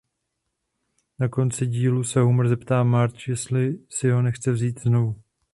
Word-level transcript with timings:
Na 1.19 1.29
konci 1.29 1.65
dílu 1.67 2.03
se 2.03 2.19
Homer 2.19 2.47
zeptá 2.47 2.83
Marge 2.83 3.31
jestli 3.31 3.79
si 3.89 4.09
ho 4.09 4.21
nechce 4.21 4.51
vzít 4.51 4.79
znovu. 4.79 5.21